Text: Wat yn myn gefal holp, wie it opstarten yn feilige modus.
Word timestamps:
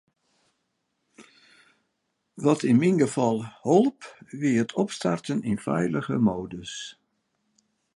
Wat 2.45 2.61
yn 2.69 2.79
myn 2.81 2.97
gefal 3.01 3.39
holp, 3.65 3.99
wie 4.39 4.55
it 4.63 4.71
opstarten 4.81 5.39
yn 5.49 5.63
feilige 5.65 6.17
modus. 6.27 6.73